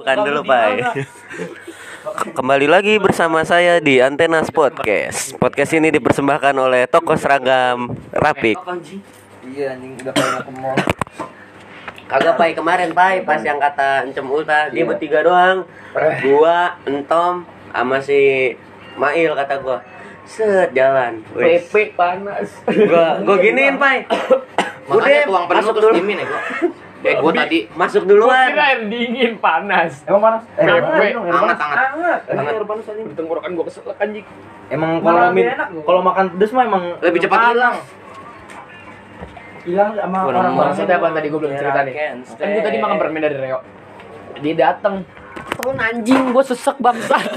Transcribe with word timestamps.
Bukan 0.00 0.16
dulu, 0.24 0.40
Pak. 0.48 0.96
Kembali 2.40 2.64
lagi 2.64 2.96
bersama 2.96 3.44
saya 3.44 3.84
di 3.84 4.00
Antenas 4.00 4.48
Podcast. 4.48 5.36
Podcast 5.36 5.76
ini 5.76 5.92
dipersembahkan 5.92 6.56
oleh 6.56 6.88
toko 6.88 7.12
seragam 7.20 7.92
Rapik. 8.08 8.56
Iya 9.44 9.76
anjing 9.76 10.00
udah 10.00 10.14
kayak 10.16 10.40
ke 10.48 10.52
mall. 10.56 10.76
Kagak 12.08 12.34
pai 12.40 12.56
kemarin 12.56 12.96
pai 12.96 13.28
pas 13.28 13.44
yang 13.44 13.60
kata 13.60 14.08
Encem 14.08 14.24
Ulta 14.24 14.72
dia 14.72 14.88
bertiga 14.88 15.20
doang. 15.20 15.68
Gua, 16.24 16.80
Entom, 16.88 17.44
sama 17.68 18.00
si 18.00 18.56
Mail 18.96 19.36
kata 19.36 19.60
gua. 19.60 19.84
Set 20.24 20.72
jalan. 20.72 21.20
PP 21.36 21.92
panas. 21.92 22.48
Gua 22.64 23.20
gua 23.20 23.36
giniin 23.36 23.76
pai. 23.76 24.08
Makanya 24.88 25.28
tuang 25.28 25.44
penuh 25.44 25.70
terus 25.76 25.92
dulu. 25.92 25.96
diemin 26.00 26.24
ya 26.24 26.26
gua. 26.32 26.40
Kayak 27.00 27.16
gua 27.18 27.32
tadi 27.34 27.58
Masuk 27.72 28.02
Gua 28.02 28.10
duluan. 28.10 28.46
kira 28.46 28.64
air 28.66 28.80
dingin 28.86 29.32
panas. 29.36 29.92
Emang 30.04 30.20
panas? 30.20 30.42
Eh, 30.50 30.62
Hangat, 30.62 30.82
panas 30.82 30.92
gue. 30.92 31.08
hangat 31.08 31.32
panas. 31.32 31.58
hangat. 31.58 31.88
Hangat. 31.90 32.20
Emang 32.28 32.44
air 32.46 32.64
panas 32.64 32.84
anjing. 32.86 33.06
Tenggorokan 33.14 33.50
gua 33.52 33.64
keselak 33.64 33.98
anjing. 33.98 34.26
Emang 34.68 34.90
kalau 34.98 35.18
gua. 35.26 35.54
kalau 35.82 36.00
makan 36.00 36.24
pedes 36.30 36.50
mah 36.50 36.64
emang 36.64 36.84
Lebih 37.00 37.20
cepat 37.20 37.38
hilang. 37.50 37.76
hilang 39.60 39.90
sama 39.92 40.16
Gua 40.18 40.30
orang. 40.30 40.52
Maksudnya 40.54 40.96
apa 40.96 41.06
tadi 41.10 41.26
gua 41.28 41.40
belum 41.40 41.54
cerita 41.54 41.80
nih. 41.82 41.94
Kan 42.30 42.46
gua 42.48 42.62
tadi 42.62 42.76
makan 42.78 42.96
permen 42.96 43.20
dari 43.20 43.36
Reo. 43.38 43.58
Dia 44.40 44.54
dateng 44.56 44.94
Turun 45.52 45.76
anjing, 45.76 46.32
gua 46.32 46.40
sesek 46.42 46.76
bangsat. 46.78 47.24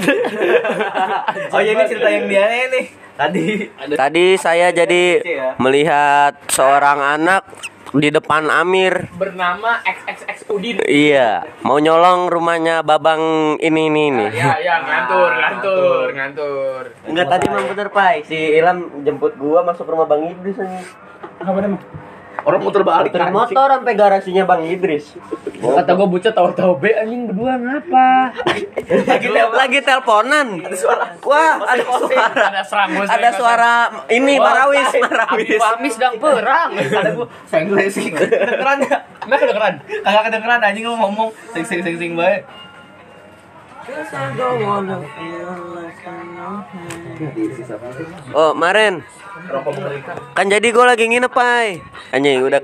Oh 1.52 1.60
iya 1.60 1.72
ini 1.72 1.84
cerita 1.84 2.08
yang 2.08 2.26
dia 2.26 2.44
nih. 2.68 2.86
Tadi 3.14 3.46
Tadi 3.94 4.26
saya 4.34 4.68
jadi 4.70 5.22
melihat 5.56 6.34
seorang 6.48 6.98
anak 6.98 7.46
di 7.94 8.08
depan 8.10 8.50
Amir. 8.50 9.06
Bernama 9.14 9.78
XXX 9.86 10.50
Udin. 10.50 10.82
Iya, 10.82 11.46
mau 11.62 11.78
nyolong 11.78 12.26
rumahnya 12.26 12.82
Babang 12.82 13.54
ini 13.62 13.82
ini 13.86 14.02
ini. 14.10 14.26
Ya, 14.34 14.58
ya, 14.58 14.82
ngantur, 14.82 15.30
ngantur, 15.30 16.06
ngantur. 16.10 16.82
Enggak 17.06 17.26
tadi 17.30 17.44
emang 17.46 17.70
bener 17.70 17.88
Pai, 17.94 18.26
si 18.26 18.34
Ilham 18.34 19.06
jemput 19.06 19.38
gua 19.38 19.62
masuk 19.62 19.86
rumah 19.86 20.10
Bang 20.10 20.26
Idris 20.26 20.58
aja. 20.58 20.82
apa 21.34 21.58
namanya 21.60 21.82
orang 22.44 22.60
muter 22.60 22.82
balik 22.84 23.10
Muter 23.10 23.32
motor 23.32 23.68
sampai 23.68 23.94
garasinya 23.96 24.44
Bang 24.44 24.62
Idris. 24.64 25.16
Kata 25.58 25.96
gua 25.96 26.04
bocah 26.04 26.32
tahu-tahu 26.32 26.76
be 26.76 26.92
anjing 26.92 27.24
berdua 27.28 27.56
ngapa? 27.56 28.36
Lagi 29.08 29.28
tel 29.32 29.48
lagi 29.48 29.78
teleponan. 29.80 30.60
Wah, 31.24 31.56
ada 31.64 31.82
suara. 31.88 32.26
Ada 32.52 32.62
serang 32.68 32.88
gua. 32.92 33.04
Ada 33.08 33.28
suara 33.32 33.74
ini 34.12 34.36
marawis, 34.36 34.88
Abi 34.92 35.00
marawis. 35.00 35.56
Fahmi 35.56 35.88
sedang 35.88 36.14
perang. 36.20 36.70
ada 36.76 37.10
gua 37.16 37.26
sengleng 37.48 37.88
sih 37.88 38.12
kedengeran 38.12 38.78
ya 38.84 38.98
Emang 39.24 39.38
kedengeran? 39.40 39.74
kagak 40.04 40.22
kedengeran 40.28 40.60
anjing 40.60 40.84
lu 40.84 40.96
ngomong 41.00 41.28
sing 41.56 41.64
sing 41.64 41.80
sing 41.80 41.96
sing 41.96 42.10
bae 42.12 42.44
Oh, 48.32 48.52
Maren. 48.56 49.04
Kan 50.32 50.46
jadi 50.48 50.68
gue 50.72 50.84
lagi 50.84 51.04
nginep, 51.10 51.32
Pai. 51.32 51.84
Anjing 52.14 52.40
udah 52.44 52.60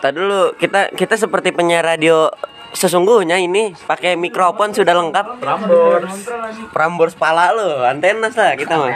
tar 0.00 0.12
dulu, 0.12 0.54
kita 0.56 0.92
kita 0.92 1.16
seperti 1.16 1.50
penyiar 1.52 1.84
radio 1.84 2.28
sesungguhnya 2.76 3.40
ini 3.40 3.72
pakai 3.88 4.14
mikrofon 4.20 4.76
sudah 4.76 4.92
lengkap. 4.92 5.40
Prambors 5.40 6.28
Prambors 6.72 7.14
pala 7.16 7.52
lo, 7.56 7.80
antenas 7.82 8.36
lah 8.36 8.52
kita 8.54 8.76
mah. 8.76 8.92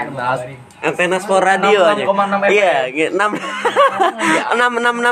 Antenas 0.80 1.24
for 1.28 1.40
radio 1.44 1.84
aja. 1.84 2.04
6,6 2.04 2.40
FM. 2.40 2.52
Iya, 2.52 2.88
gitu. 2.92 3.12
6 3.16 3.36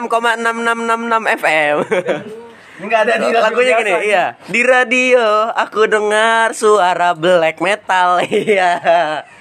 666,6666 0.09 1.37
FM. 1.41 1.77
Enggak 2.79 3.01
ada 3.07 3.15
di 3.19 3.29
Lagunya 3.35 3.75
gini, 3.83 3.93
iya. 4.07 4.25
Di 4.47 4.61
radio 4.63 5.51
aku 5.55 5.87
dengar 5.87 6.55
suara 6.55 7.15
black 7.15 7.59
metal. 7.63 8.21
Iya. 8.29 8.71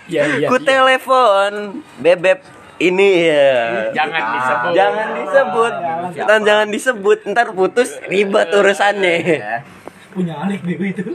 Iya, 0.07 0.23
iya. 0.39 0.47
Ku 0.47 0.57
telepon 0.63 1.83
bebek 1.99 2.39
ini 2.79 3.27
ya. 3.27 3.91
Jangan 3.91 4.23
disebut. 4.33 4.71
Jangan 4.73 5.07
disebut. 5.19 5.73
Dan 6.15 6.39
jangan 6.45 6.67
disebut, 6.71 7.17
ntar 7.31 7.47
putus 7.51 7.93
ribet 8.07 8.49
urusannya. 8.53 9.15
punya 10.17 10.33
Alik 10.41 10.65
Dewi 10.65 10.97
itu 10.97 11.13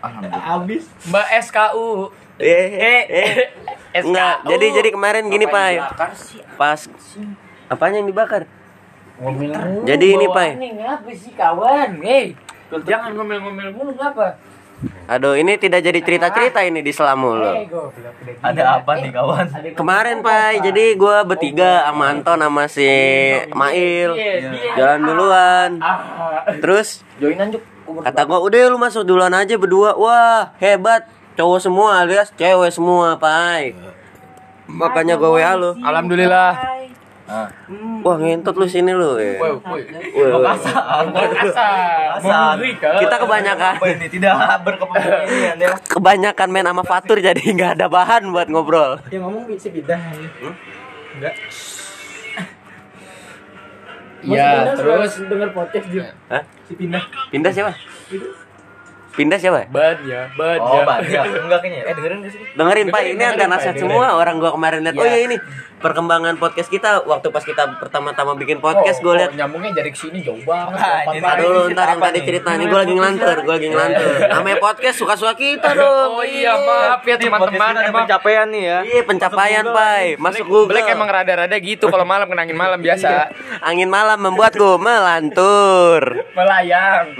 habis 0.00 0.88
Mbak 1.10 1.28
SKU. 1.50 2.14
Eh, 2.40 2.68
eh, 2.72 3.02
eh. 3.10 3.32
SKU. 4.00 4.08
Enggak, 4.08 4.34
jadi 4.48 4.66
jadi 4.80 4.88
kemarin 4.94 5.28
gini, 5.28 5.44
Pak. 5.44 5.98
Pas 6.56 6.80
apanya 7.68 8.00
yang 8.00 8.08
dibakar? 8.08 8.48
Jadi 9.84 10.06
ini, 10.16 10.26
Pak. 10.32 10.48
Ini 10.56 10.68
ngapa 10.80 11.10
sih 11.12 11.32
kawan? 11.36 12.00
Hei, 12.00 12.32
jangan 12.88 13.12
ngomel-ngomel 13.12 13.68
mulu 13.76 13.92
ngapa? 13.92 14.40
Aduh, 15.04 15.36
ini 15.36 15.60
tidak 15.60 15.84
jadi 15.84 16.00
cerita-cerita 16.00 16.64
ini 16.64 16.80
di 16.80 16.88
Selamu 16.88 17.36
goblok. 17.36 17.68
ada 18.40 18.80
apa 18.80 18.92
nih 18.96 19.12
kawan 19.12 19.46
Kemarin, 19.76 20.24
Pak, 20.24 20.64
jadi 20.64 20.96
gua 20.96 21.20
bertiga 21.20 21.84
sama 21.84 22.16
Anton 22.16 22.40
sama 22.40 22.64
si 22.64 22.88
Mail 23.52 24.16
jalan 24.78 25.00
duluan. 25.04 25.70
Ah, 25.84 26.00
Terus 26.64 27.04
joinan 27.20 27.52
kata 27.84 28.24
gua, 28.24 28.40
"Udah 28.40 28.72
lu 28.72 28.80
masuk 28.80 29.04
duluan 29.04 29.36
aja 29.36 29.52
berdua." 29.60 29.92
Wah, 30.00 30.56
hebat. 30.56 31.04
Cowok 31.36 31.60
semua 31.60 32.00
alias 32.00 32.32
cewek 32.40 32.72
semua, 32.72 33.20
Pai. 33.20 33.76
Makanya 34.64 35.20
gua 35.20 35.36
WA 35.36 35.52
lu. 35.60 35.76
Alhamdulillah. 35.84 36.69
Wah, 38.02 38.16
ngentot 38.16 38.54
lu 38.54 38.66
sini 38.66 38.90
lu. 38.90 39.14
ya. 39.16 39.38
Woi, 39.38 39.52
woi. 39.62 39.82
Mengerikan. 42.20 42.98
Kita 42.98 43.16
kebanyakan 43.16 43.72
apa 43.76 43.86
ini 43.88 44.06
tidak 44.10 44.34
berkepentingan 44.66 45.56
ya 45.56 45.68
kebanyakan 45.86 46.48
main 46.50 46.66
sama 46.66 46.82
Fatur 46.82 47.18
jadi 47.18 47.38
nggak 47.56 47.78
ada 47.78 47.86
bahan 47.86 48.34
buat 48.34 48.50
ngobrol. 48.50 48.98
yang 49.08 49.22
ngomong 49.24 49.46
si 49.54 49.70
Bidah 49.70 50.00
Iya, 54.20 54.76
terus 54.76 55.16
denger 55.24 55.48
podcast 55.56 55.86
dia 55.88 56.12
Hah? 56.28 56.44
si 56.68 56.76
Pindah 56.76 57.00
Pindah 57.32 57.48
siapa? 57.48 57.72
Pindah 59.10 59.38
siapa? 59.42 59.66
ban 59.70 59.98
ya, 60.06 60.30
ban 60.38 60.58
oh 60.62 60.80
ya. 60.80 60.84
banyak 60.86 61.24
enggak 61.42 61.60
kayaknya 61.60 61.82
eh 61.82 61.94
dengerin 61.98 62.18
gak 62.22 62.32
sih 62.32 62.40
Dengerin 62.54 62.86
Pak, 62.88 63.00
Dengerin, 63.02 63.16
ini 63.18 63.24
agak 63.26 63.36
dengerin, 63.36 63.50
nasihat 63.50 63.74
Pak, 63.74 63.82
semua 63.82 64.06
orang 64.14 64.34
gua 64.38 64.50
kemarin 64.54 64.78
lihat. 64.86 64.94
Oh 64.96 65.06
iya 65.06 65.18
ini 65.26 65.36
perkembangan 65.80 66.36
podcast 66.36 66.68
kita 66.68 67.08
waktu 67.08 67.32
pas 67.32 67.40
kita 67.42 67.80
pertama-tama 67.80 68.36
bikin 68.36 68.60
podcast 68.60 69.00
Oh, 69.00 69.10
gua 69.10 69.14
lihat 69.24 69.32
oh, 69.32 69.36
nyambungnya 69.40 69.72
dari 69.80 69.90
sini 69.96 70.20
jauh 70.20 70.38
banget. 70.44 71.16
Ini 71.16 71.72
Ntar 71.72 71.86
yang 71.96 72.02
tadi 72.04 72.20
cerita 72.22 72.48
nih 72.54 72.66
gue 72.68 72.78
lagi 72.78 72.94
ngelantur, 72.94 73.36
gue 73.42 73.54
lagi 73.56 73.68
ngelantur. 73.72 74.14
Namanya 74.36 74.56
podcast 74.60 74.96
suka-suka 75.00 75.32
kita 75.34 75.68
dong. 75.72 76.20
Oh 76.20 76.24
iya, 76.24 76.52
maaf 76.54 77.02
ya 77.02 77.16
teman-teman. 77.16 77.72
ada 77.72 77.88
Emang 77.88 78.04
pencapaian 78.04 78.46
nih 78.52 78.62
ya 78.62 78.78
Iya 78.84 79.02
pencapaian 79.08 79.64
pai, 79.72 80.06
masuk 80.20 80.44
Google. 80.46 80.76
Black 80.76 80.86
emang 80.92 81.08
rada-rada 81.08 81.56
gitu 81.56 81.88
kalau 81.88 82.04
malam 82.04 82.28
kenangin 82.28 82.54
malam 82.54 82.78
biasa. 82.78 83.32
Angin 83.68 83.88
malam 83.88 84.20
membuatku 84.20 84.76
melantur. 84.76 86.28
Melayang. 86.36 87.16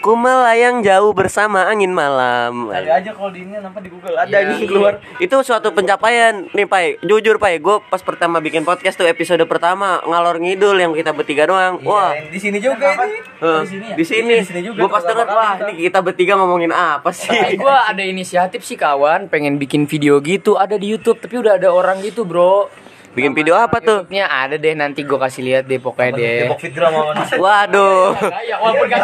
Ku 0.00 0.16
melayang 0.16 0.80
jauh 0.80 1.12
bersama 1.12 1.68
angin 1.68 1.92
malam. 1.92 2.72
ada 2.72 2.96
aja 2.96 3.12
kalau 3.12 3.28
di 3.28 3.44
ini 3.44 3.60
apa 3.60 3.84
di 3.84 3.92
Google 3.92 4.16
ada 4.16 4.32
Iya. 4.32 4.56
ini 4.56 4.64
keluar 4.64 4.96
Itu 5.20 5.44
suatu 5.44 5.76
pencapaian 5.76 6.48
nih 6.56 6.64
pai. 6.64 6.96
Jujur 7.04 7.36
pai, 7.36 7.60
gue 7.60 7.84
pas 7.84 8.00
pertama 8.00 8.40
bikin 8.40 8.64
podcast 8.64 8.96
tuh 8.96 9.04
episode 9.04 9.44
pertama 9.44 10.00
ngalor 10.08 10.40
ngidul 10.40 10.80
yang 10.80 10.96
kita 10.96 11.12
bertiga 11.12 11.44
doang. 11.44 11.84
Wah. 11.84 12.16
Iya, 12.16 12.32
di 12.32 12.40
sini 12.40 12.58
juga 12.58 12.96
ini 12.96 13.20
eh, 13.44 13.60
di 13.60 13.68
sini, 13.68 14.32
Iya, 14.32 14.40
di 14.40 14.46
sini 14.48 14.60
juga 14.64 14.78
gue 14.80 14.88
pas 14.88 15.04
denger 15.04 15.26
wah 15.28 15.54
ini 15.68 15.72
kita 15.84 15.98
bertiga 16.00 16.32
ngomongin 16.40 16.72
apa 16.72 17.12
sih? 17.12 17.36
Gua 17.60 17.84
ada 17.84 18.00
inisiatif 18.00 18.64
sih 18.64 18.80
kawan, 18.80 19.28
pengen 19.28 19.60
bikin 19.60 19.84
video 19.84 20.16
gitu, 20.24 20.56
ada 20.56 20.80
di 20.80 20.96
YouTube, 20.96 21.20
tapi 21.20 21.36
udah 21.36 21.60
ada 21.60 21.68
orang 21.68 22.00
gitu, 22.00 22.24
Bro. 22.24 22.72
Bikin 23.10 23.34
video 23.34 23.58
apa 23.58 23.82
tuh? 23.82 24.06
YouTube-nya 24.06 24.24
ada 24.30 24.54
deh 24.54 24.74
nanti 24.78 25.02
gua 25.02 25.26
kasih 25.26 25.42
lihat 25.42 25.64
deh 25.66 25.82
pokoknya 25.82 26.10
deh. 26.14 26.38
Depok 26.46 26.58
Fit 26.62 26.70
Drama 26.70 27.10
Waduh. 27.42 28.14
Ya, 28.46 28.56
walaupun 28.62 28.86
gak 28.86 29.02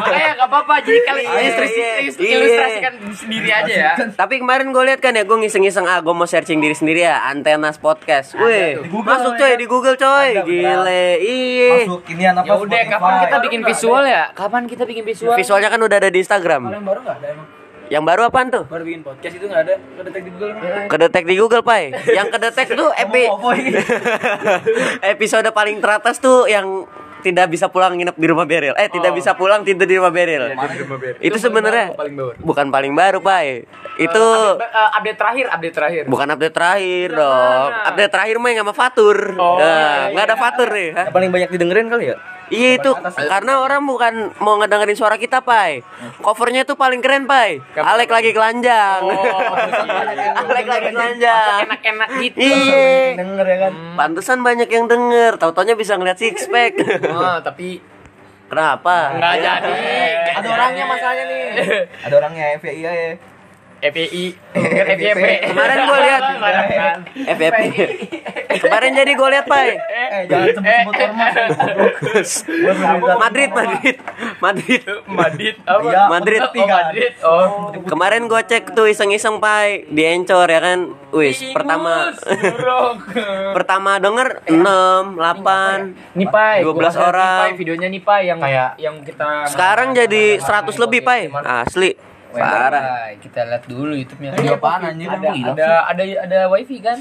makanya 0.00 0.30
gak 0.36 0.48
apa-apa 0.48 0.74
jadi 0.80 1.00
kalian 1.04 1.24
Iya, 1.24 1.40
ilustrasi, 1.40 1.76
iya, 1.76 1.92
iya. 2.00 2.36
ilustrasikan 2.40 2.92
sendiri 3.12 3.48
aja 3.52 3.72
ya. 3.72 3.92
Tapi 4.16 4.34
kemarin 4.40 4.72
gue 4.72 4.82
lihat 4.88 5.00
kan 5.04 5.12
ya, 5.12 5.28
gue 5.28 5.36
ngiseng-ngiseng 5.44 5.84
ah, 5.84 6.00
gue 6.00 6.14
mau 6.16 6.24
searching 6.24 6.60
diri 6.60 6.72
sendiri 6.72 7.04
ya, 7.04 7.20
Antenas 7.28 7.76
Podcast. 7.76 8.32
Wih, 8.36 8.80
masuk 8.88 9.36
ya. 9.36 9.40
coy 9.44 9.52
di 9.60 9.66
Google 9.68 9.96
coy, 9.96 10.28
gile, 10.44 11.06
iya. 11.20 11.84
masuk 11.84 12.00
inian 12.12 12.34
apa 12.40 12.48
Ya 12.48 12.54
udah, 12.56 12.82
kapan 12.88 13.12
kita 13.28 13.36
bikin 13.44 13.60
visual 13.64 14.04
ya? 14.04 14.24
Kapan 14.32 14.62
kita 14.64 14.84
bikin 14.88 15.04
visual? 15.04 15.36
Visualnya 15.36 15.68
kan 15.68 15.80
udah 15.80 15.96
ada 16.00 16.08
di 16.08 16.20
Instagram. 16.20 16.62
yang 16.72 16.84
baru 16.84 17.00
nggak 17.04 17.16
ada 17.20 17.28
emang 17.32 17.48
Yang 17.92 18.04
baru 18.04 18.20
apaan 18.26 18.48
tuh? 18.48 18.64
baru 18.64 18.82
bikin 18.82 19.02
podcast 19.04 19.34
itu 19.36 19.44
nggak 19.44 19.62
ada 19.64 19.74
kedetek 19.76 20.22
di 20.24 20.30
Google 20.32 20.50
emang. 20.50 20.88
Kedetek 20.88 21.24
di 21.24 21.34
Google, 21.36 21.62
Pai. 21.62 21.82
Yang 22.08 22.28
kedetek 22.32 22.66
tuh 22.72 22.88
epi 22.94 23.22
episode 25.12 25.48
paling 25.52 25.76
teratas 25.84 26.16
tuh 26.16 26.48
yang 26.48 26.88
tidak 27.20 27.48
bisa 27.48 27.72
pulang 27.72 27.96
nginep 27.96 28.16
di 28.20 28.26
rumah 28.28 28.44
Beril. 28.44 28.76
Eh, 28.76 28.88
tidak 28.92 29.16
bisa 29.16 29.32
pulang 29.32 29.64
tidur 29.64 29.88
di 29.88 29.96
rumah 29.96 30.12
Beril. 30.12 30.52
Itu 31.24 31.40
sebenarnya 31.40 31.96
paling 31.96 32.14
baru. 32.14 32.36
bukan 32.36 32.66
paling 32.68 32.92
baru, 32.92 33.18
Pai. 33.24 33.64
Itu 33.96 34.20
Update, 34.20 34.68
eh, 34.68 34.90
update 34.92 35.18
terakhir, 35.18 35.46
update 35.48 35.74
terakhir. 35.74 36.02
bukan 36.04 36.26
update 36.36 36.52
terakhir 36.52 37.08
Yang 37.08 37.20
dong. 37.20 37.68
Update 37.88 38.12
terakhir 38.12 38.36
mah 38.36 38.48
yang 38.52 38.60
sama 38.68 38.74
Fatur. 38.76 39.18
Oh, 39.40 39.56
nah, 39.56 39.64
iya, 39.64 40.12
nggak 40.12 40.24
ada 40.28 40.36
iya. 40.36 40.42
Fatur 40.44 40.68
nih. 40.68 40.88
hah? 40.92 41.04
Yang 41.08 41.14
paling 41.16 41.30
banyak 41.32 41.48
didengerin 41.52 41.86
kali 41.88 42.04
ya 42.12 42.16
Iya 42.52 42.68
itu 42.76 42.90
karena 43.16 43.62
orang 43.64 43.82
bukan 43.88 44.14
mau 44.40 44.60
ngedengerin 44.60 44.96
suara 44.96 45.16
kita, 45.16 45.40
Pai. 45.40 45.80
Covernya 46.20 46.68
tuh 46.68 46.76
paling 46.76 47.00
keren, 47.00 47.24
Pai. 47.24 47.64
Alek 47.72 48.10
lagi 48.12 48.30
kelanjang. 48.36 49.00
Alek 50.44 50.66
lagi 50.68 50.88
kelanjang. 50.92 51.58
Enak-enak 51.68 52.08
gitu. 52.20 52.36
Iya. 52.40 53.16
Denger 53.16 53.46
ya 53.48 53.56
kan. 53.68 53.72
Pantesan 53.96 54.38
banyak 54.44 54.68
yang 54.68 54.84
denger. 54.84 55.40
Tau-taunya 55.40 55.74
bisa 55.76 55.96
ngeliat 55.96 56.18
six 56.20 56.48
pack. 56.48 56.76
Oh, 57.14 57.38
tapi 57.40 57.78
Kenapa? 58.50 59.16
nggak 59.16 59.34
jadi. 59.40 59.72
Ada 60.36 60.48
orangnya 60.50 60.84
masalahnya 60.84 61.24
nih. 61.26 61.44
Ada 62.06 62.14
orangnya 62.20 62.44
FPI 62.60 62.80
ya. 62.84 62.92
FPI, 63.84 64.24
kan 64.56 64.96
FYP. 64.96 65.24
Kemarin 65.52 65.78
gua 65.84 65.98
lihat. 66.00 66.22
FFP. 67.36 67.60
Kemarin 68.54 68.90
jadi 68.94 69.12
gue 69.12 69.28
lihat, 69.34 69.46
Pai. 69.50 69.76
Eh, 69.76 70.24
jangan 70.30 70.48
sebut-sebut 70.56 70.94
ormas. 71.04 71.34
Madrid, 73.18 73.50
Madrid. 73.50 73.96
Madrid. 74.38 74.82
Madrid 75.04 75.54
apa? 75.66 75.88
Iya. 75.90 76.02
Madrid. 76.08 76.40
Oh, 76.40 76.66
Madrid. 76.66 77.12
Oh. 77.20 77.44
Kemarin 77.84 78.22
gue 78.30 78.40
cek 78.46 78.72
tuh 78.72 78.86
iseng-iseng, 78.86 79.42
Pai. 79.42 79.84
Di 79.90 80.02
Encor 80.06 80.46
ya 80.46 80.60
kan. 80.62 80.94
Wis, 81.14 81.38
pertama 81.54 82.10
pertama 83.54 84.02
denger 84.02 84.42
6, 84.50 85.14
8. 85.14 86.18
Nih 86.18 86.26
Pai, 86.26 86.66
12 86.66 86.74
gua 86.74 86.90
share 86.90 86.98
nih, 86.98 87.10
orang. 87.14 87.48
Videonya 87.54 87.88
nih 87.90 88.02
Pai 88.02 88.22
yang 88.26 88.38
Kayak 88.42 88.70
yang 88.82 88.96
kita 89.06 89.46
Sekarang 89.46 89.94
jadi 89.94 90.42
100 90.42 90.74
lebih, 90.74 91.06
Pai. 91.06 91.30
Asli. 91.30 92.13
Parah. 92.34 93.14
Kita 93.16 93.40
lihat 93.46 93.64
dulu 93.64 93.94
YouTube-nya. 93.94 94.34
Video 94.34 94.58
apaan 94.58 94.82
anjir? 94.90 95.08
Ada, 95.08 95.30
ada 95.54 95.68
ada 95.94 96.02
ada 96.26 96.38
wifi 96.50 96.82
kan? 96.82 96.98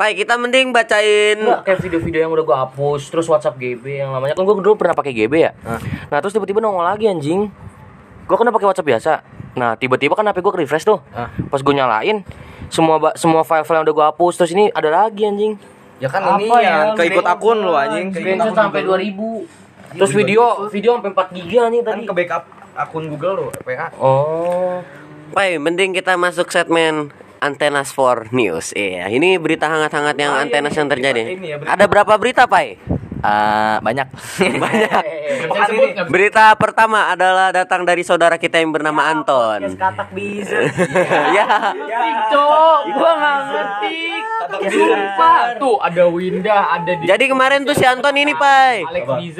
Pai, 0.00 0.16
kita 0.16 0.40
mending 0.40 0.72
bacain 0.72 1.36
Enggak, 1.36 1.60
kayak 1.60 1.78
video-video 1.84 2.24
yang 2.24 2.32
udah 2.32 2.40
gua 2.40 2.56
hapus 2.64 3.12
terus 3.12 3.28
WhatsApp 3.28 3.60
GB 3.60 4.00
yang 4.00 4.16
namanya 4.16 4.32
kan 4.32 4.48
gua 4.48 4.56
dulu 4.56 4.72
pernah 4.72 4.96
pakai 4.96 5.12
GB 5.12 5.34
ya. 5.36 5.52
Nah, 6.08 6.24
terus 6.24 6.32
tiba-tiba 6.32 6.56
nongol 6.56 6.88
lagi 6.88 7.04
anjing. 7.04 7.52
Gua 8.24 8.36
kan 8.40 8.48
udah 8.48 8.56
pakai 8.56 8.68
WhatsApp 8.72 8.88
biasa. 8.88 9.12
Nah, 9.60 9.76
tiba-tiba 9.76 10.16
kan 10.16 10.24
HP 10.24 10.40
gua 10.40 10.56
ke 10.56 10.60
refresh 10.64 10.88
tuh. 10.88 11.04
Pas 11.52 11.60
gua 11.60 11.74
nyalain 11.76 12.24
semua 12.72 13.12
semua 13.12 13.44
file-file 13.44 13.82
yang 13.82 13.86
udah 13.92 13.96
gua 13.96 14.06
hapus 14.08 14.40
terus 14.40 14.56
ini 14.56 14.72
ada 14.72 14.88
lagi 14.88 15.28
anjing. 15.28 15.60
Ya 16.00 16.08
kan 16.08 16.24
Apa 16.24 16.40
ini 16.40 16.48
ya? 16.48 16.56
ya 16.64 16.76
keikut 16.96 17.26
akun 17.28 17.60
lu 17.60 17.76
anjing. 17.76 18.08
Screenshot 18.08 18.56
sampai 18.56 18.80
2000. 18.80 20.00
Terus 20.00 20.12
video 20.16 20.64
video 20.72 20.96
sampai 20.96 21.12
4 21.12 21.36
GB 21.36 21.50
anjing 21.60 21.82
Kan 21.84 21.92
tadi. 22.00 22.02
ke 22.08 22.14
backup 22.16 22.42
akun 22.74 23.08
Google 23.08 23.34
lu, 23.36 23.46
PA. 23.60 23.88
Oh. 23.96 24.80
Pai, 25.30 25.56
mending 25.56 25.94
kita 25.94 26.14
masuk 26.14 26.50
segmen 26.50 27.14
Antenas 27.38 27.88
for 27.88 28.28
News. 28.30 28.74
Iya, 28.74 29.08
ini 29.08 29.38
berita 29.38 29.64
hangat-hangat 29.64 30.16
yang 30.16 30.34
antenas 30.34 30.74
yang 30.74 30.86
terjadi. 30.86 31.22
ini 31.30 31.46
ya, 31.46 31.56
berita- 31.56 31.72
Ada 31.72 31.84
berapa 31.86 32.12
berita, 32.16 32.42
Pai? 32.44 32.76
Ah, 33.20 33.76
banyak. 33.84 34.08
Banyak. 34.64 35.02
Sebut 35.68 35.88
nggak? 35.92 36.08
Berita 36.08 36.56
pertama 36.56 37.12
adalah 37.12 37.52
datang 37.52 37.84
dari 37.84 38.00
saudara 38.00 38.40
kita 38.40 38.56
yang 38.56 38.72
bernama 38.72 39.12
Anton. 39.12 39.76
Katak 39.76 40.08
bisa. 40.16 40.56
ya. 41.36 41.76
Cok, 42.32 42.80
gua 42.90 43.10
nggak 43.12 43.36
ngerti. 43.46 43.98
Sumpah. 44.72 45.52
Tuh 45.60 45.76
ada 45.78 46.08
Winda, 46.08 46.80
ada 46.80 46.92
di 46.96 47.04
Jadi 47.04 47.24
kemarin 47.28 47.60
tuh 47.62 47.76
si 47.76 47.84
Anton 47.84 48.16
ini, 48.16 48.32
Pai. 48.32 48.88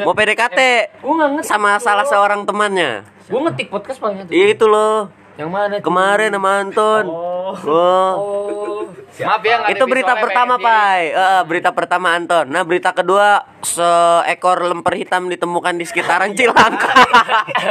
Mau 0.05 0.13
PDKT 0.13 0.61
Gua 1.01 1.27
ngerti. 1.33 1.49
sama 1.49 1.81
salah 1.81 2.05
seorang 2.05 2.45
temannya. 2.45 3.01
Gua 3.31 3.41
ngetik 3.47 3.71
podcast 3.71 4.03
paling 4.03 4.27
itu. 4.27 4.31
Itu 4.35 4.67
loh. 4.67 5.07
Yang 5.39 5.51
mana? 5.55 5.75
Kemarin 5.79 6.35
sama 6.35 6.51
Anton. 6.59 7.05
Oh. 7.07 7.55
Oh. 7.65 8.83
Maaf 9.19 9.43
ya 9.43 9.57
Itu 9.69 9.85
berita 9.85 10.15
pertama. 10.15 10.55
Pai. 10.57 11.11
Eh, 11.11 11.43
berita 11.45 11.71
pertama 11.71 12.15
Anton. 12.15 12.47
Nah, 12.47 12.63
berita 12.63 12.91
kedua 12.91 13.43
seekor 13.61 14.65
lemper 14.65 14.95
hitam 14.97 15.27
ditemukan 15.27 15.75
di 15.75 15.85
sekitaran 15.85 16.33
Cilangkap. 16.33 16.97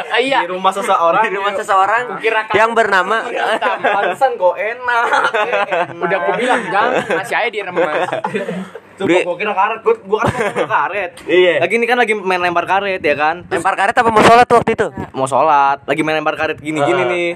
Ah, 0.10 0.20
Iya. 0.22 0.44
Di 0.44 0.50
rumah 0.52 0.72
seseorang. 0.72 1.24
di 1.24 1.32
rumah 1.32 1.54
seseorang 1.56 2.04
yang 2.52 2.72
bernama 2.74 3.24
Pantesan 3.96 4.36
kok 4.36 4.56
enak. 4.56 5.04
Udah 6.04 6.18
aku 6.20 6.32
bilang 6.36 6.62
jangan 6.68 6.92
masih 7.16 7.36
aja 7.36 7.50
diremas. 7.50 8.10
Tuh 9.00 9.08
Bri- 9.08 9.24
gua 9.24 9.40
kira 9.40 9.56
karet, 9.56 9.80
gua, 9.80 9.96
gua 10.04 10.20
kan 10.28 10.34
mau 10.60 10.68
karet. 10.68 11.12
Iya. 11.24 11.64
Lagi 11.64 11.74
ini 11.80 11.86
kan 11.88 11.96
lagi 11.96 12.14
main 12.14 12.44
lempar 12.44 12.68
karet 12.68 13.00
ya 13.00 13.16
kan. 13.16 13.48
Terus 13.48 13.64
lempar 13.64 13.76
karet 13.80 13.96
apa 13.96 14.10
mau 14.12 14.20
sholat 14.20 14.44
tuh 14.44 14.60
waktu 14.60 14.72
itu? 14.76 14.88
mau 15.16 15.24
sholat, 15.24 15.88
lagi 15.88 16.02
main 16.04 16.20
lempar 16.20 16.36
karet 16.36 16.60
gini-gini 16.60 17.04
nih. 17.08 17.30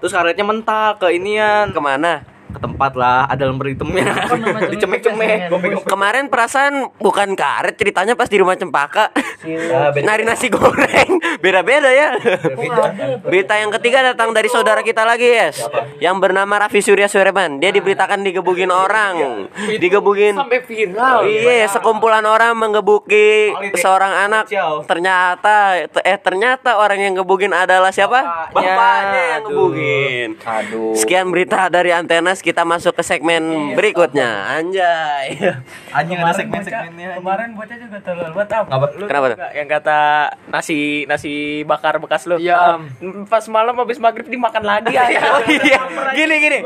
Terus 0.00 0.08
karetnya 0.10 0.42
mental 0.42 0.96
ke 0.96 1.12
inian, 1.12 1.68
ke, 1.68 1.76
Ke 1.76 1.80
mana? 1.84 2.24
Tempat 2.62 2.92
lah, 2.94 3.26
ada 3.26 3.50
lemper 3.50 3.74
hitamnya. 3.74 4.30
Dicemek-cemek. 4.70 5.50
Gua 5.50 5.58
pegang 5.58 5.82
Kemarin 5.82 6.24
perasaan 6.30 6.94
bukan 7.02 7.34
karet 7.34 7.74
ceritanya 7.74 8.14
pas 8.14 8.30
di 8.30 8.38
rumah 8.38 8.54
Cempaka. 8.54 9.10
Ah. 9.10 9.90
Nari 9.90 10.22
nasi 10.22 10.46
goreng. 10.46 11.18
Beda-beda 11.44 11.90
ya. 11.90 12.14
Berita 13.26 13.58
yang 13.58 13.74
ketiga 13.74 14.14
datang 14.14 14.30
dari 14.30 14.46
saudara 14.46 14.86
kita 14.86 15.02
lagi, 15.02 15.26
yes. 15.26 15.66
Yang 15.98 16.16
bernama 16.22 16.62
Raffi 16.62 16.78
Surya 16.78 17.10
Sureman. 17.10 17.58
Dia 17.58 17.74
diberitakan 17.74 18.22
digebugin 18.22 18.70
orang. 18.70 19.50
Digebugin. 19.82 20.38
Sampai 20.38 20.62
viral. 20.62 21.26
Iya, 21.26 21.66
sekumpulan 21.66 22.22
orang 22.22 22.54
menggebuki 22.54 23.50
seorang 23.74 24.30
anak. 24.30 24.46
Ternyata 24.86 25.82
eh 26.06 26.18
ternyata 26.20 26.78
orang 26.78 27.02
yang 27.02 27.14
gebugin 27.18 27.50
adalah 27.50 27.90
siapa? 27.90 28.52
Bapaknya. 28.54 29.22
yang 29.38 29.42
ngebugin. 29.48 30.28
Aduh. 30.44 30.94
Sekian 30.94 31.32
berita 31.32 31.66
dari 31.66 31.90
Antenas, 31.90 32.44
kita 32.52 32.68
masuk 32.68 32.92
ke 32.92 33.00
segmen 33.00 33.72
berikutnya. 33.72 34.60
Anjay. 34.60 35.40
Anjing 35.96 36.20
ada 36.20 36.36
segmen-segmennya. 36.36 37.16
Kemarin 37.16 37.56
bocah 37.56 37.76
juga 37.80 37.98
terlalu 38.04 38.32
buat 38.36 38.48
apa? 38.52 38.68
Ngapa? 38.68 38.86
Lu 39.00 39.04
Kenapa 39.08 39.26
tuh? 39.32 39.38
yang 39.56 39.68
kata 39.72 40.00
nasi 40.52 41.08
nasi 41.08 41.64
bakar 41.64 41.96
bekas 41.96 42.28
lu. 42.28 42.36
Iya. 42.36 42.76
Pas 43.24 43.48
malam 43.48 43.72
habis 43.80 43.96
maghrib 43.96 44.28
dimakan 44.28 44.68
lagi 44.68 44.92
ya. 44.92 45.08
Oh 45.32 45.40
iya, 45.48 45.80
gini 46.18 46.36
gini, 46.44 46.58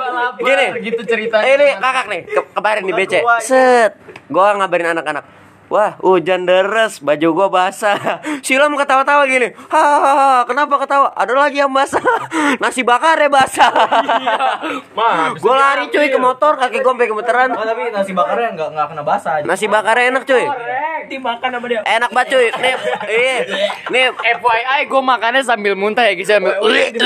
gini. 0.43 0.67
Gitu 0.91 1.01
ceritanya. 1.07 1.47
Eh, 1.47 1.55
ini 1.55 1.69
kakak 1.79 2.07
nih, 2.11 2.21
ke 2.27 2.41
kemarin 2.51 2.83
di 2.83 2.93
BC. 2.99 3.15
Set, 3.47 3.93
gua 4.27 4.59
ngabarin 4.59 4.91
anak-anak. 4.91 5.36
Wah, 5.67 5.99
hujan 5.99 6.47
deras, 6.47 7.03
baju 7.03 7.29
gua 7.35 7.49
basah. 7.51 8.23
Silam 8.47 8.79
ketawa-tawa 8.79 9.27
gini. 9.27 9.51
Hahaha, 9.67 10.47
kenapa 10.47 10.79
ketawa? 10.79 11.11
Ada 11.11 11.35
lagi 11.35 11.59
yang 11.59 11.75
basah. 11.75 11.99
Nasi 12.63 12.87
bakar 12.87 13.19
ya 13.19 13.27
basah. 13.27 13.75
Mah, 14.95 15.35
gua 15.43 15.55
lari 15.59 15.91
cuy 15.91 16.07
ke 16.07 16.19
motor, 16.23 16.55
kaki 16.55 16.87
gua 16.87 16.95
sampai 16.95 17.09
gemeteran. 17.11 17.49
Oh, 17.59 17.67
tapi 17.67 17.91
nasi 17.91 18.15
bakarnya 18.15 18.49
nggak 18.55 18.69
nggak 18.79 18.87
kena 18.95 19.03
basah. 19.03 19.33
Nasi 19.43 19.67
bakarnya 19.67 20.05
enak 20.15 20.23
cuy. 20.23 20.45
dimakan 21.07 21.49
sama 21.55 21.67
dia. 21.71 21.81
Enak 21.87 22.11
banget 22.11 22.29
cuy. 22.35 22.47
Nih, 22.63 22.75
iya. 23.07 23.37
Nih, 23.95 24.07
FYI 24.11 24.81
gue 24.91 25.03
makannya 25.07 25.43
sambil 25.47 25.79
muntah 25.79 26.03
ya 26.03 26.19
guys 26.19 26.27
sambil 26.27 26.59
gitu. 26.59 26.99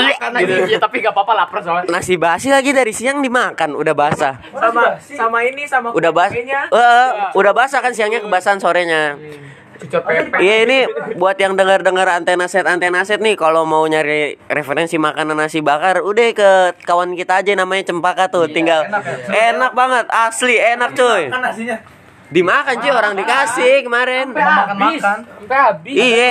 Ya, 0.65 0.79
tapi 0.81 1.05
gak 1.05 1.13
apa-apa 1.13 1.33
lapar 1.37 1.61
soalnya. 1.61 1.85
nasi 1.85 2.17
basi 2.17 2.49
lagi 2.49 2.73
dari 2.73 2.89
siang 2.97 3.21
dimakan, 3.21 3.77
udah 3.77 3.93
basah. 3.93 4.41
Sama 4.57 4.97
sama 4.97 5.45
ini 5.45 5.69
sama 5.69 5.93
Udah 5.93 6.09
basah. 6.09 6.33
kue-kuenya. 6.33 6.61
Eh, 6.73 7.09
udah 7.37 7.53
basah 7.53 7.77
kan 7.77 7.93
siangnya 7.93 8.25
sorenya. 8.57 9.15
Pepek. 9.81 10.37
Iya 10.37 10.55
ini 10.69 10.77
buat 11.17 11.33
yang 11.41 11.57
dengar-dengar 11.57 12.05
antena 12.05 12.45
set 12.45 12.69
antena 12.69 13.01
set 13.01 13.17
nih 13.17 13.33
kalau 13.33 13.65
mau 13.65 13.81
nyari 13.89 14.37
referensi 14.45 15.01
makanan 15.01 15.33
nasi 15.33 15.65
bakar 15.65 16.05
udah 16.05 16.29
ke 16.37 16.49
kawan 16.85 17.17
kita 17.17 17.41
aja 17.41 17.57
namanya 17.57 17.89
Cempaka 17.89 18.29
tuh 18.29 18.45
tinggal 18.45 18.85
enak, 19.33 19.73
banget 19.73 20.05
asli 20.13 20.61
enak 20.61 20.93
cuy 20.93 21.33
Kan 21.33 21.41
nasinya 21.41 21.81
dimakan 22.31 22.75
cuy 22.79 22.91
orang 22.95 23.13
dikasih 23.19 23.83
kemarin 23.83 24.31
makan-makan. 24.31 25.17
Sampai 25.27 25.57
habis. 25.59 25.95
iya. 25.99 26.29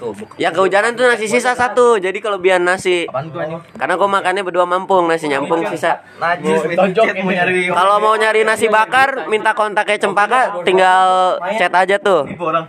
Tuh, 0.00 0.16
yang 0.40 0.56
kehujanan 0.56 0.96
tuh 0.96 1.04
nasi 1.04 1.28
sisa 1.28 1.52
satu 1.52 2.00
jadi 2.00 2.16
kelebihan 2.16 2.64
nasi 2.64 3.04
apaan 3.04 3.28
tuh 3.28 3.44
anjing? 3.44 3.60
karena 3.76 3.94
gua 4.00 4.08
makannya 4.08 4.42
berdua 4.42 4.64
mampung 4.64 5.04
nasi 5.04 5.28
nyampung 5.28 5.60
sisa 5.68 6.00
mau 6.16 7.28
nyari 7.28 7.68
kalau 7.68 7.96
mau 8.00 8.16
nyari 8.16 8.48
nasi 8.48 8.72
bakar 8.72 9.28
minta 9.28 9.52
kontaknya 9.52 10.00
Cempaka 10.00 10.64
tinggal 10.64 11.36
chat 11.60 11.72
aja 11.72 12.00
tuh 12.00 12.24
orang. 12.40 12.64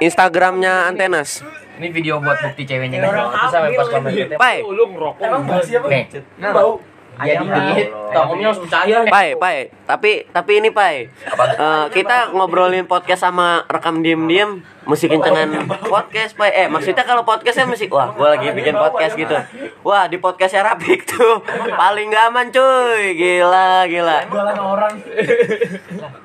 Instagramnya 0.00 0.88
antenas 0.88 1.44
Ini 1.72 1.88
video 1.88 2.20
buat 2.20 2.36
bukti 2.36 2.62
ceweknya 2.68 3.00
nih. 3.00 3.08
Terus 3.10 3.48
sampai 3.48 3.74
pas 3.74 3.88
komen. 3.88 4.12
Pai 4.36 4.60
Lu 4.60 4.84
ngerokok. 4.92 5.24
Emang 5.24 5.42
basi 5.48 5.72
apa? 5.74 5.88
Nih. 5.88 6.04
Bau. 6.52 6.91
Jadi 7.12 7.44
dikit. 7.44 7.88
Tongomnya 8.12 8.46
harus 8.52 8.60
percaya. 8.60 8.96
Pai, 9.08 9.28
Pai, 9.36 9.56
tapi 9.84 10.24
tapi 10.28 10.52
ini 10.60 10.68
Pai, 10.68 11.08
Eh, 11.52 11.86
kita 11.92 12.32
ngobrolin 12.32 12.84
podcast 12.84 13.24
sama 13.24 13.64
rekam 13.68 14.04
diem-diem, 14.04 14.60
musik 14.84 15.08
kencengan 15.08 15.64
podcast 15.88 16.36
Pai. 16.36 16.52
Eh 16.52 16.66
maksudnya 16.68 17.04
kalau 17.04 17.24
podcastnya 17.24 17.64
musik, 17.64 17.88
wah 17.88 18.12
gua 18.12 18.36
lagi 18.36 18.52
bikin 18.52 18.76
podcast 18.76 19.16
gitu. 19.16 19.32
Wah 19.80 20.06
di 20.06 20.20
podcastnya 20.20 20.62
Rapik 20.62 21.08
tuh 21.08 21.40
paling 21.72 22.12
gak 22.12 22.24
aman 22.28 22.46
cuy, 22.52 23.16
gila 23.16 23.88
gila. 23.88 24.18
Jualan 24.28 24.58
orang. 24.60 24.92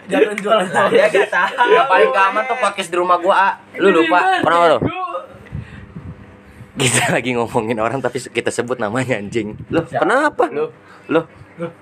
Jangan 0.07 0.35
jualan. 0.35 0.65
Ya 0.91 1.05
gak 1.07 1.27
tahu. 1.31 1.71
Yang 1.71 1.87
paling 1.87 2.11
keaman 2.11 2.43
tuh 2.45 2.57
podcast 2.59 2.89
di 2.91 2.97
rumah 2.99 3.17
gua, 3.19 3.35
ah. 3.35 3.53
Lu 3.79 3.91
lupa. 3.91 4.43
Kenapa 4.43 4.65
tuh? 4.75 5.06
Kita 6.77 7.09
lagi 7.09 7.33
ngomongin 7.33 7.81
orang 7.81 7.99
tapi 7.99 8.21
kita 8.21 8.53
sebut 8.53 8.77
namanya 8.77 9.17
anjing. 9.17 9.57
Loh 9.73 9.81
kenapa? 9.89 10.45
Loh 10.53 10.69
lu 11.09 11.21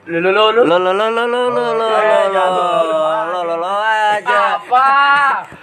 lu 0.08 0.32
lu. 0.32 0.62
Lo 0.64 0.80
lo 0.80 0.92
lo 0.96 1.08
lo 1.12 1.24
lo 1.28 1.42
lo 1.52 1.66
lo 1.76 1.88
lo 1.92 2.56
lo 3.28 3.40
lo 3.44 3.56
lo 3.60 3.72
aja. 3.84 4.64
Apa? 4.64 4.88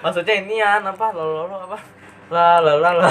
Maksudnya 0.05 0.35
ini 0.45 0.61
ya 0.61 0.85
apa? 0.85 1.07
Lo 1.17 1.25
lo 1.25 1.43
lo 1.49 1.57
apa? 1.65 2.02
La 2.33 2.65
la 2.65 2.73
la 2.81 2.91
la. 2.97 3.09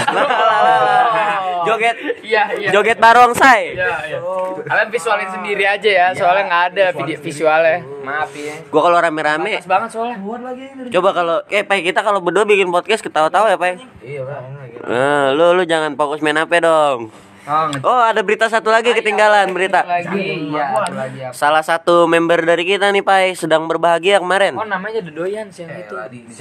Joget 1.62 1.94
Iya, 2.26 2.44
iya. 2.58 2.70
joget 2.74 2.98
barongsai. 2.98 3.78
Iya, 3.78 3.90
iya. 4.10 4.18
Kalian 4.66 4.90
visualin 4.90 5.30
sendiri 5.30 5.62
aja 5.62 5.90
ya, 5.92 6.08
soalnya 6.10 6.44
nggak 6.50 6.64
ada 6.74 6.86
video 6.96 7.18
visualnya. 7.22 7.86
Maaf 8.02 8.34
ya. 8.34 8.56
Gua 8.74 8.82
kalau 8.82 8.98
rame-rame 8.98 9.62
Pas 9.62 9.70
banget 9.70 9.90
soalnya. 9.94 10.18
coba 10.90 11.10
kalau 11.14 11.38
eh 11.48 11.62
Pai 11.62 11.86
kita 11.86 12.02
kalau 12.02 12.18
berdua 12.18 12.50
bikin 12.50 12.74
podcast 12.74 13.06
ketawa-tawa 13.06 13.54
ya 13.54 13.58
Pai. 13.62 13.78
Iya, 14.02 14.26
Pak. 14.26 14.42
Nah, 14.90 15.26
lu 15.38 15.54
lu 15.54 15.64
jangan 15.70 15.94
fokus 15.94 16.26
main 16.26 16.42
HP 16.42 16.66
dong. 16.66 17.14
Oh, 17.42 17.68
Oh, 17.82 18.02
ada 18.04 18.22
berita 18.22 18.46
satu 18.46 18.70
lagi 18.70 18.94
ketinggalan 18.94 19.50
berita. 19.50 19.82
lagi. 19.82 20.46
Iya, 20.46 20.66
satu 20.78 20.94
lagi 20.94 21.20
apa? 21.22 21.34
Salah 21.34 21.64
satu 21.64 21.96
member 22.06 22.42
dari 22.44 22.64
kita 22.64 22.88
nih 22.88 23.02
Pai 23.02 23.34
sedang 23.34 23.66
berbahagia 23.66 24.18
kemarin. 24.18 24.54
Oh, 24.54 24.64
namanya 24.64 25.02
Dodoyan 25.02 25.50
sih 25.50 25.66
yang 25.66 25.74
itu. 25.76 25.96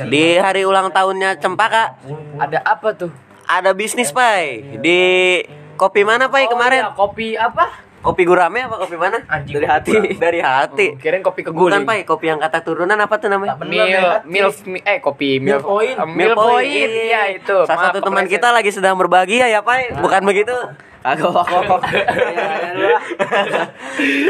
Di 0.07 0.37
hari 0.37 0.63
ulang 0.63 0.89
tahunnya 0.89 1.37
Cempaka 1.37 1.97
Ada 2.37 2.61
apa 2.63 2.93
tuh? 2.95 3.11
ada 3.43 3.73
bisnis 3.73 4.13
Pai 4.13 4.63
di 4.79 5.01
kopi 5.75 6.05
mana 6.05 6.29
Pai 6.29 6.45
Oh, 6.45 6.53
kemarin? 6.53 6.85
iya, 6.85 6.93
kopi 6.93 7.35
apa? 7.35 7.67
Kopi 8.01 8.25
gurame 8.25 8.65
apa 8.65 8.81
kopi 8.81 8.97
mana? 8.97 9.21
Anjing. 9.29 9.61
Dari 9.61 9.69
hati. 9.69 9.93
Dari 10.17 10.41
hati. 10.41 10.87
Kirain 10.97 11.21
kopi 11.21 11.45
Bukan 11.45 11.53
keguling. 11.53 11.85
Pai, 11.85 12.09
kopi 12.09 12.33
yang 12.33 12.41
kata 12.41 12.65
turunan 12.65 12.97
apa 12.97 13.21
tuh 13.21 13.29
namanya? 13.29 13.61
Mil, 13.61 13.85
milf, 14.25 14.65
mi- 14.65 14.81
eh 14.81 15.05
kopi 15.05 15.37
milf, 15.37 15.61
point. 15.61 16.01
Eh, 16.01 16.09
milf 16.09 16.33
point, 16.33 16.93
ya 17.07 17.29
itu. 17.29 17.57
Salah 17.69 17.77
Maaf, 17.77 17.93
satu 17.93 18.01
teman 18.01 18.25
kita 18.25 18.57
lagi 18.57 18.73
sedang 18.73 18.97
berbahagia 18.97 19.53
ya 19.53 19.61
Pai, 19.61 19.93
bukan 19.93 20.25
begitu? 20.25 20.57
Kagak 21.01 21.33
kok. 21.33 21.81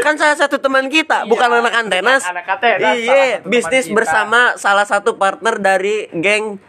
kan 0.03 0.13
salah 0.15 0.35
satu 0.35 0.59
teman 0.59 0.87
kita, 0.87 1.27
bukan 1.27 1.47
anak 1.51 1.75
antenas. 1.75 2.23
Anak 2.23 2.47
antenas, 2.47 2.95
Iya, 2.95 3.39
bisnis 3.43 3.87
kita. 3.87 3.95
bersama 3.95 4.55
salah 4.55 4.87
satu 4.87 5.15
partner 5.15 5.59
dari 5.59 6.11
geng 6.11 6.59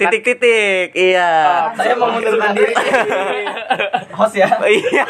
titik-titik. 0.00 0.96
Iya. 0.96 1.30
Saya 1.76 1.92
mau 2.00 2.08
mengundurkan 2.08 2.56
diri. 2.56 2.72
Host 4.16 4.40
ya. 4.40 4.48
Iya. 4.64 5.04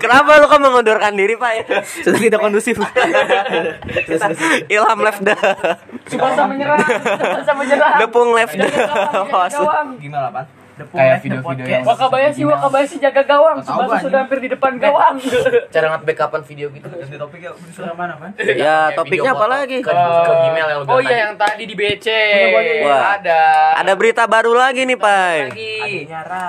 Kenapa 0.00 0.40
lu 0.40 0.48
kok 0.48 0.60
mengundurkan 0.64 1.12
diri, 1.12 1.36
Pak? 1.36 1.84
Sudah 2.00 2.20
tidak 2.20 2.40
kondusif. 2.40 2.80
Ilham 4.72 5.00
left 5.04 5.20
the 5.20 5.36
Subasa 6.08 6.44
menyerang, 6.48 6.80
Subasa 6.84 7.52
menyerang. 7.56 7.96
Depung 8.00 8.32
left 8.32 8.56
the 8.56 8.68
host. 9.28 9.56
Gimana, 10.00 10.28
Pan? 10.32 10.63
Kayak 10.74 11.22
video-video 11.22 11.66
yang 11.70 11.82
Wakabayashi, 11.86 12.42
Wakabayashi 12.42 12.96
jaga 12.98 13.22
gawang. 13.22 13.62
Subasa 13.62 14.02
sudah 14.02 14.26
hampir 14.26 14.42
di 14.42 14.48
depan 14.50 14.74
gawang. 14.82 15.22
Cara 15.70 15.86
nge-backupan 15.94 16.42
video 16.42 16.66
gitu. 16.74 16.86
Ganti 16.90 17.14
topik 17.14 17.40
ya. 17.46 17.54
Sudah 17.70 17.94
mana, 17.94 18.18
Pan? 18.18 18.34
Ya, 18.42 18.90
topiknya 18.98 19.38
apa 19.38 19.46
lagi? 19.46 19.78
Ke, 19.86 19.94
ke 19.94 20.32
Gmail 20.34 20.66
yang 20.66 20.82
Oh 20.90 20.98
iya 20.98 21.16
yang 21.30 21.34
tadi 21.38 21.62
di 21.70 21.74
BC. 21.78 22.06
Wah. 22.82 23.14
Ada. 23.14 23.42
Ada 23.86 23.92
berita 23.94 24.26
baru 24.26 24.50
lagi 24.58 24.82
nih, 24.82 24.98
Pak. 24.98 25.54
lagi. 25.54 25.74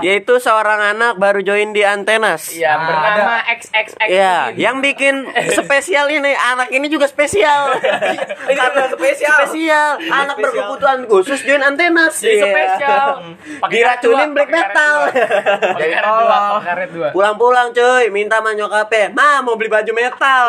Yaitu 0.01 0.41
seorang 0.41 0.97
anak 0.97 1.21
baru 1.21 1.45
join 1.45 1.69
di 1.69 1.85
Antenas. 1.85 2.49
Yang 2.49 2.81
bernama 2.81 3.45
XXX. 3.45 4.09
Iya, 4.09 4.37
yang 4.57 4.81
bikin 4.81 5.29
spesial 5.53 6.09
ini 6.09 6.33
anak 6.33 6.73
ini 6.73 6.89
juga 6.89 7.05
spesial. 7.05 7.77
Ini 8.45 8.53
kan 8.53 8.71
spesial. 8.93 9.37
spesial. 9.41 9.89
Anak 10.05 10.37
berkebutuhan 10.37 10.99
khusus 11.09 11.41
join 11.45 11.61
Antenas. 11.61 12.21
Iya. 12.21 12.45
spesial. 12.49 13.07
Diracunin 14.15 14.31
black 14.31 14.49
metal. 14.49 14.95
Pakai 15.75 15.89
karet 16.63 16.89
dua. 16.95 17.07
Pulang-pulang 17.11 17.67
cuy, 17.75 18.05
minta 18.09 18.39
sama 18.39 18.55
nyokapnya, 18.55 19.11
"Ma, 19.11 19.43
mau 19.43 19.59
beli 19.59 19.67
baju 19.67 19.91
metal." 19.91 20.45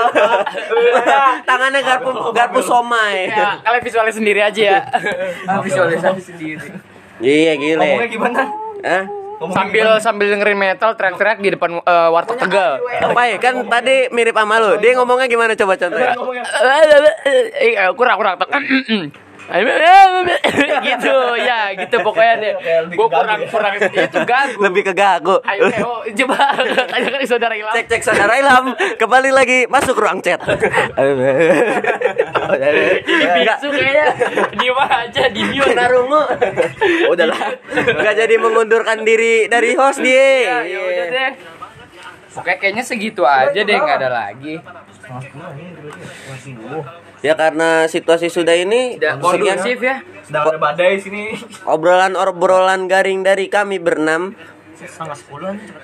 Tangannya 1.48 1.80
garpu 1.82 2.10
garpu 2.30 2.60
somai. 2.62 3.26
Ya, 3.30 3.58
kalian 3.60 3.82
visualis 3.82 4.14
sendiri 4.14 4.40
aja 4.40 4.60
ya. 4.62 4.78
Visualisasi 5.66 6.22
sendiri. 6.22 6.68
Iya, 7.18 7.52
Ngomongnya 7.56 8.06
gile. 8.06 8.14
gimana? 8.14 8.40
Hah? 8.86 9.04
sambil 9.36 10.00
sambil 10.00 10.32
dengerin 10.32 10.56
metal 10.56 10.96
teriak-teriak 10.96 11.44
di 11.44 11.52
depan 11.52 11.76
eh, 11.76 12.08
warteg 12.08 12.40
Tegal. 12.40 12.80
Apa 12.80 13.22
ya? 13.28 13.36
Kan 13.36 13.68
tadi 13.68 14.08
mirip 14.08 14.32
sama 14.32 14.56
lu. 14.56 14.80
Dia 14.80 14.96
ngomongnya 14.96 15.28
gimana 15.28 15.52
coba 15.52 15.76
contohnya? 15.76 16.16
Eh, 17.28 17.76
eh, 17.76 17.90
kurang 17.92 18.16
kurang 18.16 18.40
gitu. 20.82 21.16
Ya 21.38 21.70
gitu 21.78 21.96
pokoknya 22.02 22.34
deh. 22.42 22.54
Gue 22.90 23.08
kurang 23.08 23.40
kurang 23.46 23.74
itu 23.78 24.18
gagu. 24.26 24.58
Lebih 24.58 24.82
ke 24.90 24.92
gagu. 24.96 25.38
ayo 25.46 25.70
ayo 25.70 25.90
coba 26.24 26.56
tanyakan 26.90 27.18
ke 27.22 27.28
saudara 27.28 27.54
Ilham. 27.54 27.74
Cek 27.74 27.86
cek 27.86 28.02
saudara 28.02 28.32
Ilham, 28.38 28.74
kembali 28.98 29.30
lagi 29.30 29.70
masuk 29.70 29.94
ruang 29.98 30.18
chat. 30.22 30.42
ini 33.06 33.26
bisu 33.42 33.68
kayaknya. 33.70 34.06
Diem 34.56 34.78
aja 34.78 35.22
di 35.30 35.42
mute 35.54 35.74
Narungu. 35.74 36.22
Udahlah. 37.10 37.38
Enggak 37.70 38.14
jadi 38.18 38.34
mengundurkan 38.42 39.06
diri 39.06 39.46
dari 39.46 39.78
host 39.78 40.02
dia. 40.02 40.58
ya 40.66 40.66
ya 40.66 40.80
udah 40.82 41.06
deh. 41.10 41.32
Pokoknya 42.36 42.58
kayaknya 42.60 42.84
segitu 42.84 43.24
aja 43.24 43.56
deh 43.56 43.76
nggak 43.80 43.96
ada 43.96 44.10
lagi 44.12 44.60
Ya 47.24 47.32
karena 47.36 47.88
situasi 47.88 48.28
sudah 48.28 48.52
ini 48.52 49.00
udah 49.00 49.16
sekian. 49.16 49.56
kondusif 49.56 49.78
ya. 49.80 49.96
Sedang 50.26 50.44
ada 50.52 50.58
badai 50.58 51.00
sini. 51.00 51.32
obrolan-obrolan 51.64 52.90
garing 52.90 53.24
dari 53.24 53.48
kami 53.48 53.80
berenam. 53.80 54.36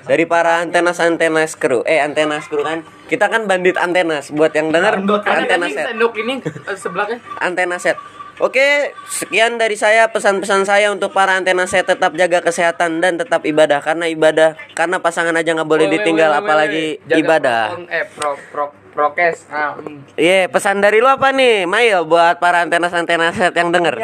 Dari 0.05 0.29
para 0.29 0.61
antenas 0.61 1.01
antenas 1.01 1.57
kru 1.57 1.81
eh 1.89 1.97
antenas 1.97 2.45
kru 2.45 2.61
kan. 2.61 2.85
Kita 3.09 3.25
kan 3.25 3.49
bandit 3.49 3.73
antenas. 3.81 4.29
Buat 4.29 4.53
yang 4.53 4.69
dengar 4.69 5.01
ada 5.01 5.33
antena 5.33 5.65
set. 5.65 5.85
sendok 5.89 6.13
ini 6.21 6.33
eh, 6.45 6.77
sebelahnya. 6.77 7.17
Antena 7.41 7.77
set 7.81 7.97
Oke, 8.41 8.97
sekian 9.05 9.61
dari 9.61 9.77
saya 9.77 10.09
pesan-pesan 10.09 10.65
saya 10.65 10.89
untuk 10.89 11.13
para 11.13 11.37
antena 11.37 11.69
set 11.69 11.85
tetap 11.85 12.17
jaga 12.17 12.41
kesehatan 12.41 12.97
dan 12.97 13.13
tetap 13.13 13.45
ibadah 13.45 13.77
karena 13.77 14.09
ibadah 14.09 14.57
karena 14.73 14.97
pasangan 14.97 15.37
aja 15.37 15.53
nggak 15.53 15.69
boleh 15.69 15.85
ditinggal 15.85 16.33
apalagi 16.33 16.97
ibadah. 17.05 17.77
prokon- 17.77 17.89
eh 17.93 18.05
pro 18.09 18.31
pro 18.49 18.65
prokes 18.93 19.45
ah 19.49 19.77
hmm. 19.77 20.17
Iya, 20.17 20.49
pesan 20.49 20.81
dari 20.81 20.97
lu 20.97 21.05
apa 21.05 21.29
nih, 21.29 21.69
Mail 21.69 22.09
buat 22.09 22.41
para 22.41 22.65
antena 22.65 22.89
antena 22.89 23.29
set 23.29 23.53
yang 23.53 23.69
denger? 23.69 24.01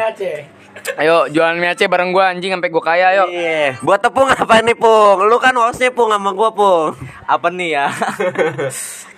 Ayo 0.98 1.30
jualan 1.30 1.54
mie 1.60 1.70
Aceh 1.70 1.86
bareng 1.86 2.10
gua 2.10 2.34
anjing 2.34 2.50
sampai 2.50 2.70
gua 2.72 2.82
kaya 2.82 3.08
yuk 3.22 3.28
Iya, 3.30 3.78
buat 3.84 4.00
tepung 4.02 4.26
apa 4.26 4.64
nih, 4.64 4.74
Pung? 4.74 5.22
Lu 5.28 5.36
kan 5.38 5.54
hostnya 5.54 5.92
Pung 5.94 6.10
sama 6.10 6.34
gua, 6.34 6.50
Pung. 6.50 6.96
Apa 7.28 7.52
nih 7.52 7.78
ya? 7.78 7.86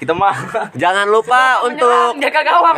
Kita 0.01 0.13
mah 0.13 0.35
Jangan 0.75 1.07
lupa 1.07 1.63
untuk 1.65 2.19
jaga 2.19 2.41
gawang 2.43 2.77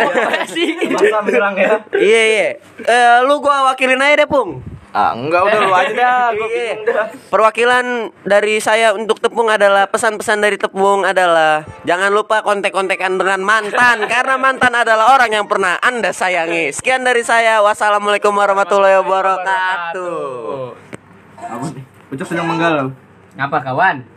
sih 0.53 0.77
masa 0.93 1.19
menyerang 1.25 1.55
ya. 1.57 1.75
Iya, 1.97 2.23
iya. 2.29 2.49
Eh, 2.85 3.17
lu 3.25 3.41
gua 3.41 3.73
wakilin 3.73 3.99
aja 3.99 4.23
deh, 4.23 4.29
Pung. 4.29 4.74
Ah, 4.95 5.11
enggak 5.11 5.43
udah 5.43 5.59
lu 5.67 5.75
aja 5.75 5.91
dah. 5.91 6.27
Gua 6.39 6.47
Iya. 6.47 6.75
Perwakilan 7.27 8.15
dari 8.23 8.63
saya 8.63 8.95
untuk 8.95 9.19
Tepung 9.19 9.51
adalah 9.51 9.91
pesan-pesan 9.91 10.39
dari 10.39 10.55
Tepung 10.55 11.03
adalah 11.03 11.67
jangan 11.83 12.15
lupa 12.15 12.47
kontek-kontekan 12.47 13.19
dengan 13.19 13.43
mantan 13.43 14.07
karena 14.13 14.39
mantan 14.39 14.71
adalah 14.71 15.19
orang 15.19 15.35
yang 15.35 15.51
pernah 15.51 15.83
Anda 15.83 16.15
sayangi. 16.15 16.71
Sekian 16.71 17.03
dari 17.03 17.27
saya. 17.27 17.59
Wassalamualaikum 17.67 18.31
warahmatullahi 18.31 19.03
wabarakatuh. 19.03 20.15
Apa 21.43 21.67
nih? 21.75 21.85
Ucap 22.15 22.27
sedang 22.31 22.47
menggalau. 22.47 22.95
ngapa 23.35 23.67
kawan 23.67 24.07